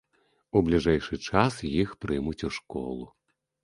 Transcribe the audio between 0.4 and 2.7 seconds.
У бліжэйшы час іх прымуць у